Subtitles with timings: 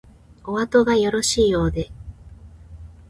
[0.47, 1.91] おあとがよろしいようで